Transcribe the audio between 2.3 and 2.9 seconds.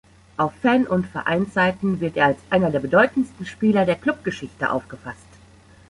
einer der